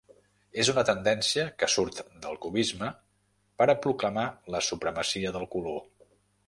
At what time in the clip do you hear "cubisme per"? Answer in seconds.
2.47-3.69